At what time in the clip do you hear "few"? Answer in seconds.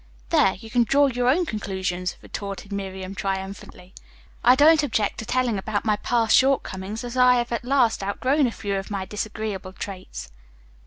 8.51-8.77